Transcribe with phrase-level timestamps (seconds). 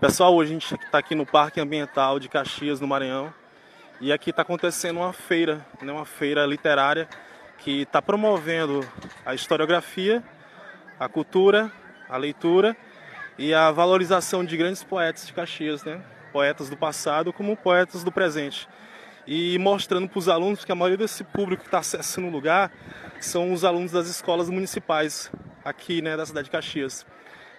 [0.00, 3.34] Pessoal, hoje a gente está aqui no Parque Ambiental de Caxias, no Maranhão,
[4.00, 7.08] e aqui está acontecendo uma feira, né, uma feira literária
[7.58, 8.88] que está promovendo
[9.26, 10.22] a historiografia,
[11.00, 11.72] a cultura,
[12.08, 12.76] a leitura
[13.36, 16.00] e a valorização de grandes poetas de Caxias, né?
[16.32, 18.68] poetas do passado como poetas do presente.
[19.26, 22.70] E mostrando para os alunos que a maioria desse público que está acessando o lugar
[23.18, 25.28] são os alunos das escolas municipais
[25.64, 27.04] aqui né, da cidade de Caxias.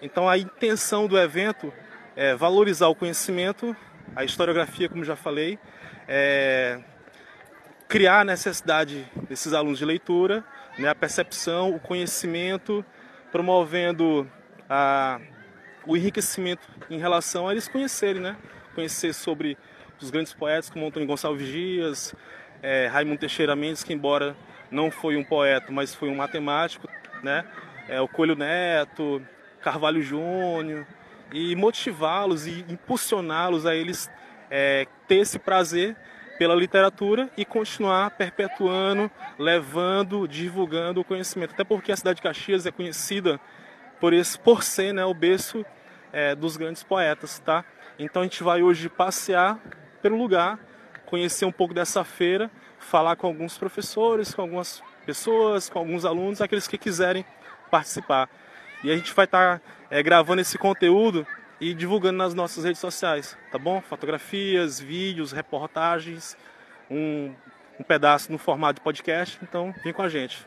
[0.02, 1.74] Então a intenção do evento
[2.20, 3.74] é, valorizar o conhecimento,
[4.14, 5.58] a historiografia, como já falei,
[6.06, 6.78] é,
[7.88, 10.44] criar a necessidade desses alunos de leitura,
[10.78, 12.84] né, a percepção, o conhecimento,
[13.32, 14.30] promovendo
[14.70, 15.22] a,
[15.88, 18.36] o enriquecimento em relação a eles conhecerem, né,
[18.76, 19.58] conhecer sobre
[20.02, 22.14] os grandes poetas como Antônio Gonçalves Dias,
[22.62, 24.36] é, Raimundo Teixeira Mendes, que embora
[24.70, 26.86] não foi um poeta, mas foi um matemático,
[27.24, 27.46] né,
[27.88, 29.26] é, o Coelho Neto,
[29.62, 30.86] Carvalho Júnior,
[31.32, 34.10] e motivá-los e impulsioná-los a eles
[34.50, 35.96] é, ter esse prazer
[36.38, 41.54] pela literatura e continuar perpetuando, levando, divulgando o conhecimento.
[41.54, 43.40] Até porque a cidade de Caxias é conhecida
[44.00, 45.66] por esse, por ser né, o berço
[46.14, 47.66] é, dos grandes poetas, tá?
[47.98, 49.60] Então a gente vai hoje passear
[50.02, 50.58] pelo lugar,
[51.06, 56.42] conhecer um pouco dessa feira, falar com alguns professores, com algumas pessoas, com alguns alunos,
[56.42, 57.26] aqueles que quiserem
[57.70, 58.30] participar.
[58.84, 61.26] E a gente vai estar tá, é, gravando esse conteúdo
[61.60, 63.82] e divulgando nas nossas redes sociais, tá bom?
[63.82, 66.38] Fotografias, vídeos, reportagens,
[66.90, 67.34] um,
[67.80, 69.38] um pedaço no formato de podcast.
[69.44, 70.46] Então, vem com a gente.